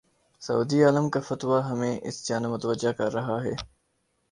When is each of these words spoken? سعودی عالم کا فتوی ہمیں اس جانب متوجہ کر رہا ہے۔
سعودی 0.41 0.79
عالم 0.83 1.09
کا 1.09 1.19
فتوی 1.19 1.59
ہمیں 1.69 1.99
اس 2.01 2.27
جانب 2.27 2.49
متوجہ 2.49 2.91
کر 2.91 3.13
رہا 3.13 3.37
ہے۔ 3.43 3.55